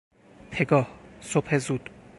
پگاه، 0.51 0.87
صبح 1.21 1.57
زود 1.57 1.89